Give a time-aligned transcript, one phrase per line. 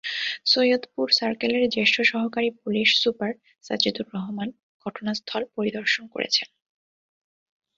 [0.45, 3.31] সৈয়দপুর সার্কেলের জ্যেষ্ঠ সহকারী পুলিশ সুপার
[3.63, 4.49] সাজেদুর রহমান
[4.85, 6.47] ঘটনাস্থল পরিদর্শন করেছেন।